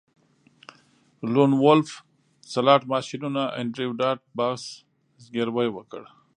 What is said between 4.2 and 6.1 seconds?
باس زګیروی وکړ